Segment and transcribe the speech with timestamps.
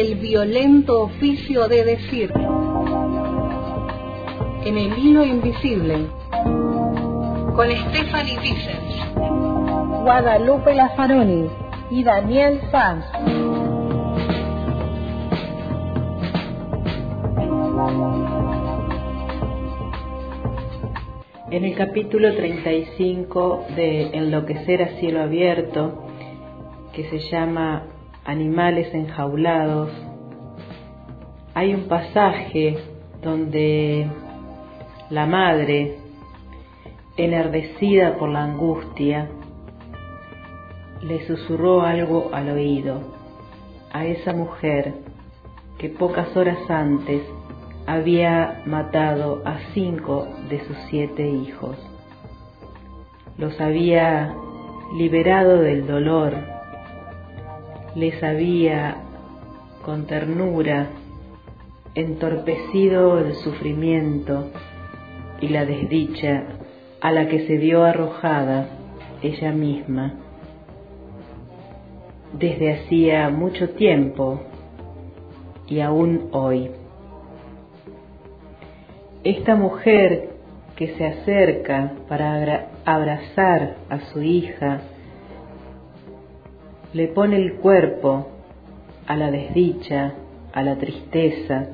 [0.00, 2.32] el violento oficio de decir.
[4.64, 6.06] En el hilo invisible,
[7.54, 9.14] con Stephanie Vicens,
[10.02, 11.50] Guadalupe Lazaroni
[11.90, 13.04] y Daniel Sanz.
[21.50, 26.06] En el capítulo 35 de Enloquecer a cielo abierto,
[26.94, 29.90] que se llama Animales enjaulados,
[31.54, 32.78] hay un pasaje
[33.22, 34.08] donde
[35.10, 35.96] la madre,
[37.16, 39.28] enardecida por la angustia,
[41.02, 43.00] le susurró algo al oído
[43.92, 44.94] a esa mujer
[45.78, 47.22] que pocas horas antes
[47.86, 51.76] había matado a cinco de sus siete hijos.
[53.38, 54.34] Los había
[54.94, 56.34] liberado del dolor,
[57.94, 58.96] les había
[59.84, 60.88] con ternura
[61.94, 64.50] entorpecido el sufrimiento
[65.40, 66.44] y la desdicha
[67.00, 68.68] a la que se vio arrojada
[69.22, 70.14] ella misma
[72.32, 74.40] desde hacía mucho tiempo
[75.66, 76.70] y aún hoy.
[79.24, 80.30] Esta mujer
[80.76, 84.80] que se acerca para abrazar a su hija,
[86.92, 88.26] le pone el cuerpo
[89.06, 90.14] a la desdicha,
[90.52, 91.68] a la tristeza,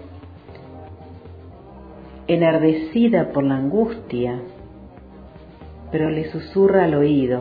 [2.26, 4.40] enardecida por la angustia,
[5.90, 7.40] pero le susurra al oído,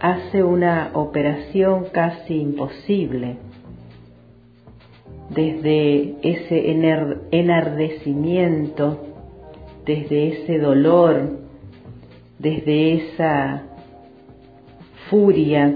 [0.00, 3.36] hace una operación casi imposible.
[5.28, 6.70] Desde ese
[7.30, 8.98] enardecimiento,
[9.84, 11.38] desde ese dolor,
[12.38, 13.62] desde esa
[15.08, 15.72] furia,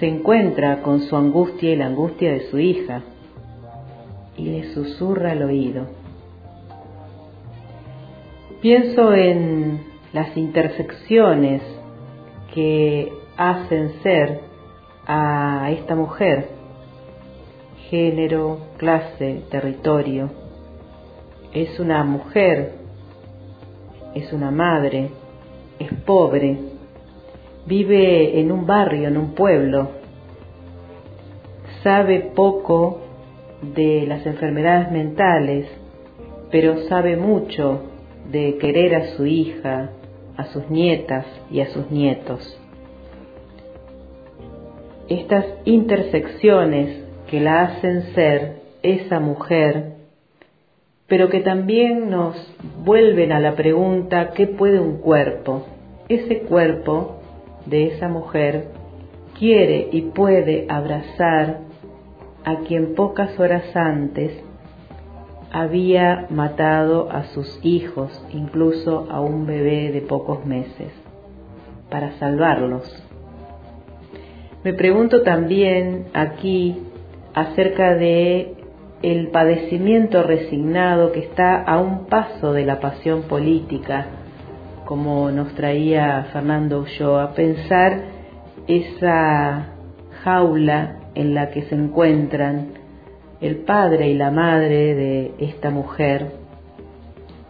[0.00, 3.02] se encuentra con su angustia y la angustia de su hija
[4.36, 5.86] y le susurra al oído.
[8.62, 11.62] Pienso en las intersecciones
[12.54, 14.40] que hacen ser
[15.06, 16.48] a esta mujer
[17.90, 20.30] género, clase, territorio.
[21.52, 22.74] Es una mujer,
[24.14, 25.10] es una madre,
[25.78, 26.56] es pobre,
[27.66, 29.99] vive en un barrio, en un pueblo,
[31.82, 33.00] sabe poco
[33.62, 35.66] de las enfermedades mentales,
[36.50, 37.82] pero sabe mucho
[38.30, 39.90] de querer a su hija,
[40.36, 42.58] a sus nietas y a sus nietos.
[45.08, 49.94] Estas intersecciones que la hacen ser esa mujer,
[51.06, 52.36] pero que también nos
[52.84, 55.64] vuelven a la pregunta, ¿qué puede un cuerpo?
[56.08, 57.20] Ese cuerpo
[57.66, 58.68] de esa mujer
[59.38, 61.69] quiere y puede abrazar
[62.44, 64.32] a quien pocas horas antes
[65.52, 70.92] había matado a sus hijos, incluso a un bebé de pocos meses,
[71.90, 73.04] para salvarlos.
[74.62, 76.78] Me pregunto también aquí
[77.34, 78.54] acerca de
[79.02, 84.06] el padecimiento resignado que está a un paso de la pasión política,
[84.84, 88.02] como nos traía Fernando Ulloa, pensar
[88.66, 89.68] esa
[90.22, 92.68] jaula en la que se encuentran
[93.40, 96.32] el padre y la madre de esta mujer,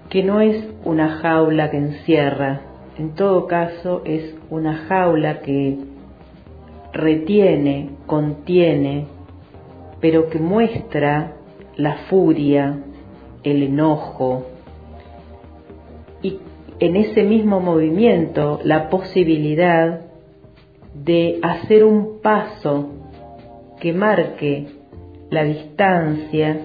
[0.08, 2.60] que no es una jaula que encierra,
[2.98, 5.78] en todo caso es una jaula que
[6.92, 9.06] retiene, contiene,
[10.00, 11.32] pero que muestra
[11.76, 12.78] la furia,
[13.42, 14.46] el enojo
[16.22, 16.38] y
[16.78, 20.00] en ese mismo movimiento la posibilidad
[20.94, 22.99] de hacer un paso
[23.80, 24.66] que marque
[25.30, 26.60] la distancia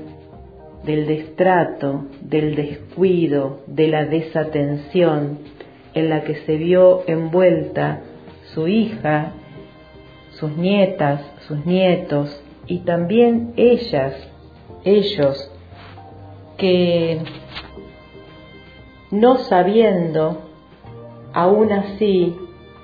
[0.83, 5.39] del destrato, del descuido, de la desatención
[5.93, 8.01] en la que se vio envuelta
[8.53, 9.31] su hija,
[10.31, 14.13] sus nietas, sus nietos, y también ellas,
[14.83, 15.51] ellos,
[16.57, 17.21] que
[19.11, 20.41] no sabiendo,
[21.33, 22.35] aún así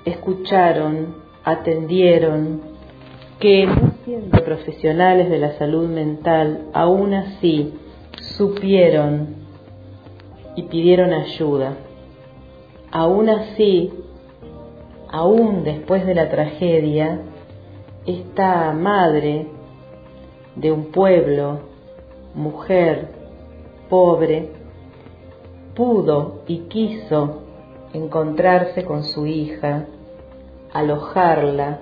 [0.04, 2.71] escucharon, atendieron,
[3.42, 7.74] que no siendo profesionales de la salud mental, aún así
[8.36, 9.34] supieron
[10.54, 11.74] y pidieron ayuda.
[12.92, 13.92] Aún así,
[15.10, 17.22] aún después de la tragedia,
[18.06, 19.48] esta madre
[20.54, 21.62] de un pueblo,
[22.36, 23.08] mujer,
[23.90, 24.50] pobre,
[25.74, 27.42] pudo y quiso
[27.92, 29.86] encontrarse con su hija,
[30.72, 31.80] alojarla,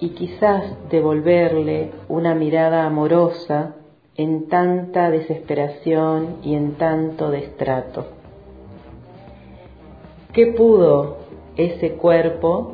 [0.00, 3.74] y quizás devolverle una mirada amorosa
[4.16, 8.06] en tanta desesperación y en tanto destrato.
[10.32, 11.18] ¿Qué pudo
[11.56, 12.72] ese cuerpo?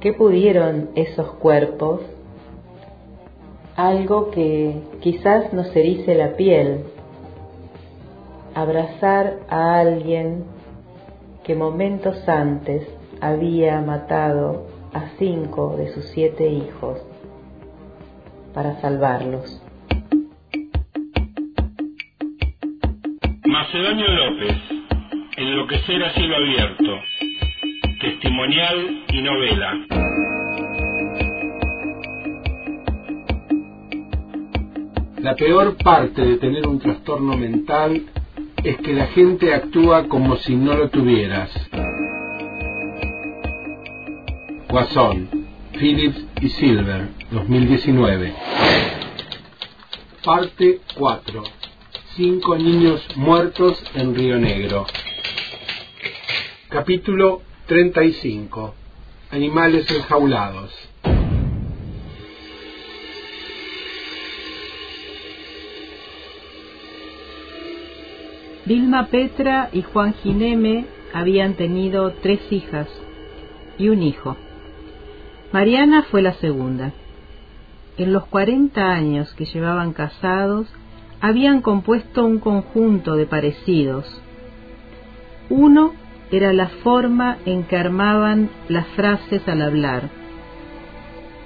[0.00, 2.00] ¿Qué pudieron esos cuerpos?
[3.76, 6.84] Algo que quizás nos erice la piel,
[8.54, 10.44] abrazar a alguien
[11.44, 12.86] que momentos antes
[13.20, 16.98] había matado a cinco de sus siete hijos
[18.52, 19.62] para salvarlos.
[23.44, 24.56] Macedonio López,
[25.36, 26.98] Enloquecer a cielo abierto,
[28.00, 29.72] testimonial y novela.
[35.18, 38.02] La peor parte de tener un trastorno mental
[38.64, 41.50] es que la gente actúa como si no lo tuvieras.
[44.70, 48.34] Guasón, Phillips y Silver, 2019.
[50.22, 51.42] Parte 4.
[52.14, 54.84] Cinco niños muertos en Río Negro.
[56.68, 58.74] Capítulo 35.
[59.30, 60.70] Animales enjaulados.
[68.66, 72.86] Vilma Petra y Juan Gineme habían tenido tres hijas
[73.78, 74.36] y un hijo.
[75.52, 76.92] Mariana fue la segunda.
[77.96, 80.68] En los cuarenta años que llevaban casados,
[81.20, 84.06] habían compuesto un conjunto de parecidos.
[85.48, 85.94] Uno
[86.30, 90.10] era la forma en que armaban las frases al hablar.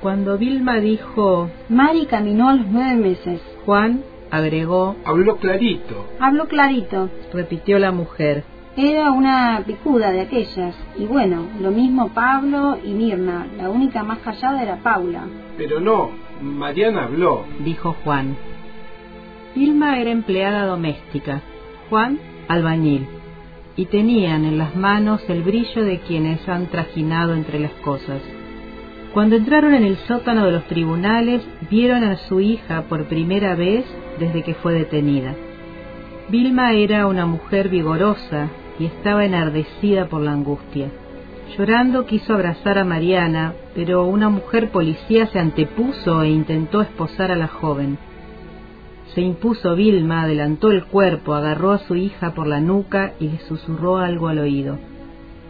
[0.00, 3.40] Cuando Vilma dijo Mari caminó a los nueve meses.
[3.64, 4.02] Juan
[4.32, 6.08] agregó Habló clarito.
[6.18, 7.08] Habló clarito.
[7.32, 8.42] repitió la mujer.
[8.76, 10.74] Era una picuda de aquellas.
[10.96, 13.46] Y bueno, lo mismo Pablo y Mirna.
[13.58, 15.24] La única más callada era Paula.
[15.58, 16.10] Pero no,
[16.40, 17.44] Mariana habló.
[17.60, 18.36] dijo Juan.
[19.54, 21.42] Vilma era empleada doméstica,
[21.90, 23.06] Juan albañil,
[23.76, 28.22] y tenían en las manos el brillo de quienes han trajinado entre las cosas.
[29.12, 33.84] Cuando entraron en el sótano de los tribunales, vieron a su hija por primera vez
[34.18, 35.34] desde que fue detenida.
[36.30, 38.48] Vilma era una mujer vigorosa
[38.78, 40.90] y estaba enardecida por la angustia.
[41.56, 47.36] Llorando quiso abrazar a Mariana, pero una mujer policía se antepuso e intentó esposar a
[47.36, 47.98] la joven.
[49.14, 53.38] Se impuso Vilma, adelantó el cuerpo, agarró a su hija por la nuca y le
[53.40, 54.78] susurró algo al oído.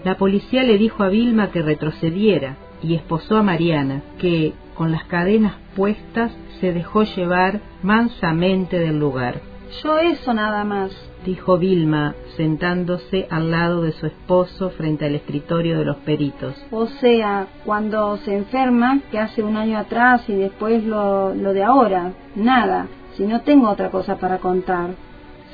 [0.05, 5.05] La policía le dijo a Vilma que retrocediera y esposó a Mariana, que, con las
[5.05, 9.52] cadenas puestas, se dejó llevar mansamente del lugar.
[9.83, 10.91] Yo eso nada más.
[11.25, 16.55] Dijo Vilma, sentándose al lado de su esposo frente al escritorio de los peritos.
[16.71, 21.63] O sea, cuando se enferma, que hace un año atrás y después lo, lo de
[21.63, 22.13] ahora.
[22.35, 24.91] Nada, si no tengo otra cosa para contar.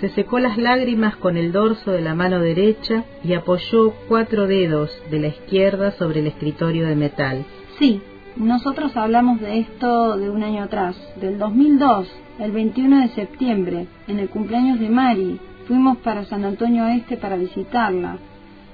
[0.00, 4.90] Se secó las lágrimas con el dorso de la mano derecha y apoyó cuatro dedos
[5.10, 7.44] de la izquierda sobre el escritorio de metal.
[7.78, 8.00] Sí,
[8.38, 12.08] nosotros hablamos de esto de un año atrás, del 2002,
[12.38, 15.40] el 21 de septiembre, en el cumpleaños de Mari.
[15.66, 18.18] Fuimos para San Antonio Este para visitarla.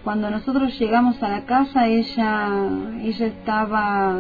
[0.04, 2.68] Cuando nosotros llegamos a la casa, ella,
[3.00, 4.18] ella estaba,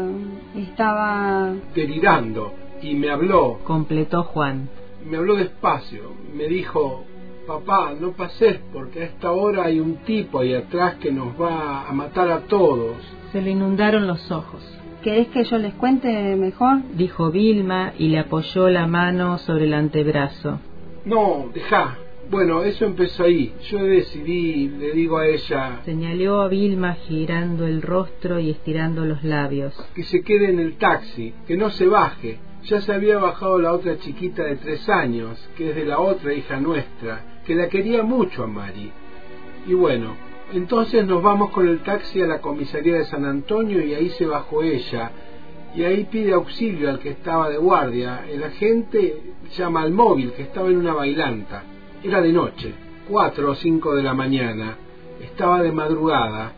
[0.56, 3.58] estaba delirando y me habló.
[3.64, 4.70] Completó Juan.
[5.06, 6.14] Me habló despacio.
[6.34, 7.04] Me dijo,
[7.46, 11.86] papá, no pases porque a esta hora hay un tipo ahí atrás que nos va
[11.86, 12.96] a matar a todos.
[13.32, 14.62] Se le inundaron los ojos.
[15.04, 16.78] ¿Querés que yo les cuente mejor?
[16.94, 20.60] Dijo Vilma y le apoyó la mano sobre el antebrazo.
[21.04, 21.98] No, deja.
[22.30, 23.52] Bueno, eso empezó ahí.
[23.70, 25.82] Yo decidí, le digo a ella...
[25.84, 29.74] Señaló a Vilma girando el rostro y estirando los labios.
[29.94, 32.38] Que se quede en el taxi, que no se baje.
[32.62, 36.32] Ya se había bajado la otra chiquita de tres años, que es de la otra
[36.32, 38.90] hija nuestra, que la quería mucho a Mari.
[39.66, 40.16] Y bueno,
[40.52, 44.26] entonces nos vamos con el taxi a la comisaría de San Antonio y ahí se
[44.26, 45.10] bajó ella.
[45.74, 48.24] Y ahí pide auxilio al que estaba de guardia.
[48.30, 51.64] El agente llama al móvil que estaba en una bailanta.
[52.02, 52.72] Era de noche,
[53.08, 54.76] cuatro o cinco de la mañana.
[55.20, 56.52] Estaba de madrugada.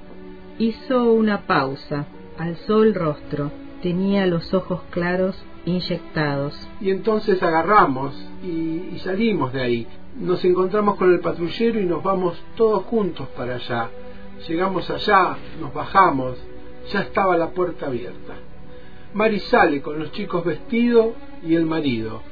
[0.59, 2.07] Hizo una pausa,
[2.39, 3.51] alzó el rostro,
[3.83, 6.55] tenía los ojos claros inyectados.
[6.81, 9.87] Y entonces agarramos y, y, salimos de ahí.
[10.21, 13.91] Nos encontramos con el patrullero y nos vamos todos juntos para allá.
[14.49, 16.39] Llegamos allá, nos bajamos,
[16.91, 18.35] ya estaba la puerta abierta.
[19.13, 21.09] Mari sale con los chicos vestidos
[21.47, 22.23] y el marido.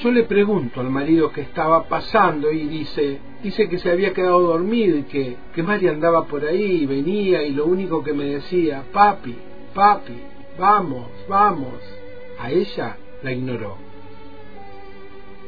[0.00, 4.40] Yo le pregunto al marido qué estaba pasando y dice, dice que se había quedado
[4.40, 8.26] dormido y que, que Mari andaba por ahí y venía y lo único que me
[8.26, 9.36] decía, papi,
[9.74, 10.20] papi,
[10.56, 11.74] vamos, vamos.
[12.38, 13.93] A ella la ignoró.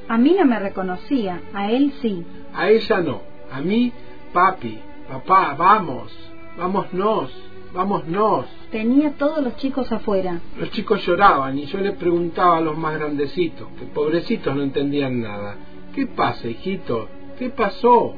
[0.08, 2.24] A mí no me reconocía, a él sí.
[2.54, 3.22] A ella no.
[3.50, 3.92] A mí,
[4.32, 6.12] papi, papá, vamos,
[6.56, 7.30] vámonos,
[7.74, 8.46] vámonos.
[8.70, 10.40] Tenía todos los chicos afuera.
[10.58, 15.20] Los chicos lloraban y yo le preguntaba a los más grandecitos, que pobrecitos no entendían
[15.20, 15.56] nada.
[15.94, 17.08] ¿Qué pasa, hijito?
[17.38, 18.14] ¿Qué pasó?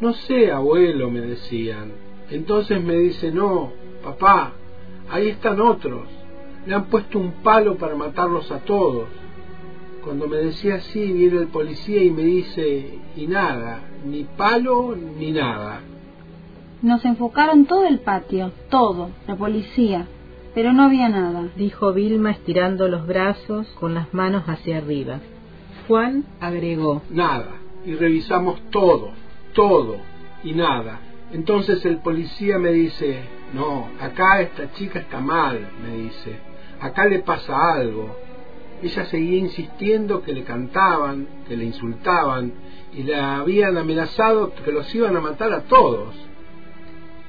[0.00, 1.92] No sé, abuelo, me decían.
[2.30, 3.72] Entonces me dice, no,
[4.02, 4.52] papá,
[5.10, 6.08] ahí están otros.
[6.66, 9.08] Le han puesto un palo para matarlos a todos.
[10.04, 15.30] Cuando me decía así, viene el policía y me dice, y nada, ni palo ni
[15.30, 15.80] nada.
[16.82, 20.08] Nos enfocaron todo el patio, todo, la policía,
[20.54, 21.48] pero no había nada.
[21.56, 25.20] Dijo Vilma estirando los brazos con las manos hacia arriba.
[25.86, 27.02] Juan agregó.
[27.10, 27.52] Nada.
[27.86, 29.10] Y revisamos todo,
[29.52, 29.96] todo,
[30.42, 31.00] y nada.
[31.32, 33.20] Entonces el policía me dice,
[33.54, 36.36] no, acá esta chica está mal, me dice,
[36.80, 38.16] acá le pasa algo.
[38.82, 42.52] Ella seguía insistiendo que le cantaban, que le insultaban
[42.92, 46.14] y le habían amenazado que los iban a matar a todos.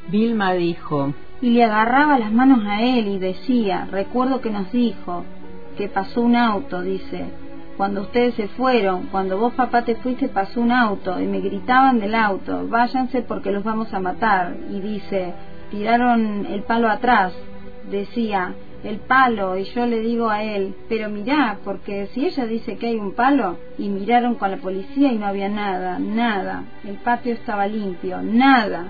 [0.10, 5.24] Vilma dijo, Y le agarraba las manos a él y decía, recuerdo que nos dijo,
[5.77, 7.25] que pasó un auto, dice,
[7.77, 12.00] cuando ustedes se fueron, cuando vos papá te fuiste pasó un auto y me gritaban
[12.00, 14.55] del auto, váyanse porque los vamos a matar.
[14.69, 15.33] Y dice,
[15.72, 17.33] tiraron el palo atrás,
[17.89, 18.53] decía,
[18.84, 22.88] el palo, y yo le digo a él, pero mirá, porque si ella dice que
[22.88, 27.34] hay un palo, y miraron con la policía y no había nada, nada, el patio
[27.34, 28.88] estaba limpio, nada.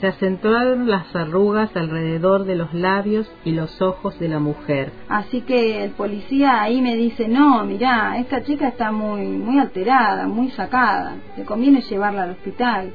[0.00, 4.92] Se acentuaron las arrugas alrededor de los labios y los ojos de la mujer.
[5.08, 10.26] Así que el policía ahí me dice, no, mirá, esta chica está muy, muy alterada,
[10.26, 12.90] muy sacada, te conviene llevarla al hospital,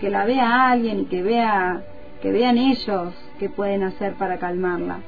[0.00, 1.82] que la vea alguien y que vea,
[2.20, 4.98] que vean ellos qué pueden hacer para calmarla.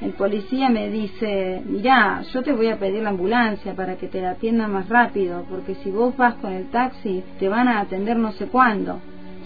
[0.00, 4.20] El policía me dice, mirá, yo te voy a pedir la ambulancia para que te
[4.20, 8.16] la atiendan más rápido, porque si vos vas con el taxi te van a atender
[8.16, 9.00] no sé cuándo.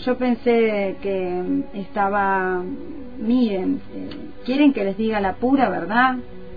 [0.05, 2.63] Yo pensé que estaba,
[3.19, 4.11] miren, eh,
[4.45, 6.17] quieren que les diga la pura verdad.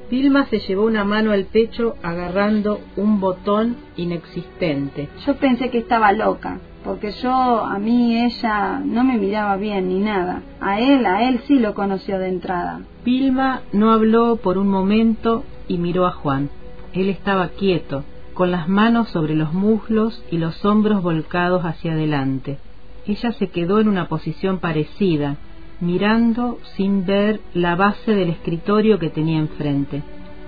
[0.10, 5.10] Vilma se llevó una mano al pecho agarrando un botón inexistente.
[5.26, 7.32] Yo pensé que estaba loca, porque yo,
[7.66, 10.42] a mí, ella no me miraba bien ni nada.
[10.60, 12.82] A él, a él sí lo conoció de entrada.
[13.06, 16.50] Vilma no habló por un momento y miró a Juan.
[16.94, 22.58] Él estaba quieto, con las manos sobre los muslos y los hombros volcados hacia adelante.
[23.06, 25.38] Ella se quedó en una posición parecida,
[25.80, 30.02] mirando sin ver la base del escritorio que tenía enfrente.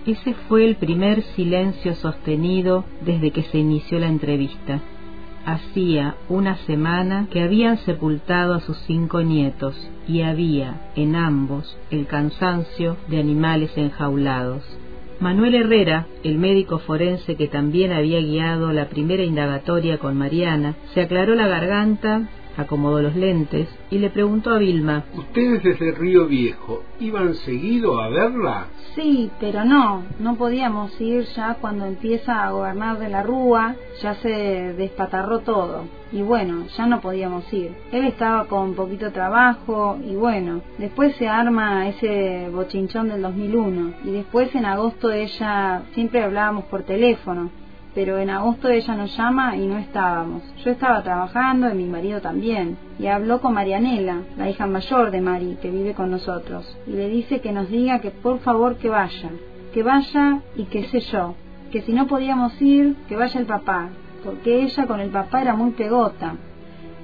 [0.06, 4.82] Ese fue el primer silencio sostenido desde que se inició la entrevista.
[5.46, 9.76] Hacía una semana que habían sepultado a sus cinco nietos
[10.08, 14.64] y había en ambos el cansancio de animales enjaulados.
[15.20, 21.02] Manuel Herrera, el médico forense que también había guiado la primera indagatoria con Mariana, se
[21.02, 26.84] aclaró la garganta acomodó los lentes y le preguntó a Vilma ¿Ustedes desde Río Viejo
[27.00, 28.68] iban seguido a verla?
[28.96, 34.14] Sí, pero no, no podíamos ir ya cuando empieza a gobernar de la Rúa, ya
[34.16, 35.86] se despatarró todo.
[36.12, 37.76] Y bueno, ya no podíamos ir.
[37.92, 44.12] Él estaba con poquito trabajo y bueno, después se arma ese bochinchón del 2001 y
[44.12, 47.50] después en agosto ella siempre hablábamos por teléfono
[47.96, 50.44] pero en agosto ella nos llama y no estábamos.
[50.64, 55.22] Yo estaba trabajando y mi marido también, y habló con Marianela, la hija mayor de
[55.22, 58.90] Mari, que vive con nosotros, y le dice que nos diga que por favor que
[58.90, 59.30] vaya,
[59.74, 61.36] que vaya y que sé yo,
[61.72, 63.90] que si no podíamos ir, que vaya el papá,
[64.24, 66.36] porque ella con el papá era muy pegota.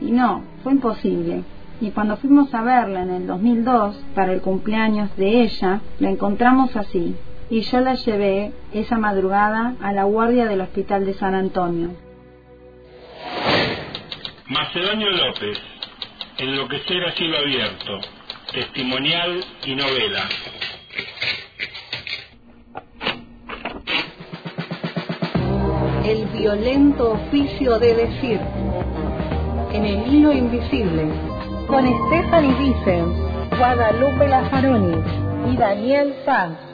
[0.02, 1.44] Y no, fue imposible.
[1.82, 6.76] Y cuando fuimos a verla en el 2002, para el cumpleaños de ella, la encontramos
[6.76, 7.16] así,
[7.50, 11.96] y yo la llevé esa madrugada a la guardia del Hospital de San Antonio.
[14.48, 15.60] Macedonio López,
[16.38, 18.00] Enloquecer a cielo abierto,
[18.54, 20.30] testimonial y novela.
[26.06, 28.40] El violento oficio de decir.
[29.74, 31.10] En el hilo invisible.
[31.68, 34.96] Con Stephanie Vicens, Guadalupe Lazaroni
[35.52, 36.69] y Daniel Sanz.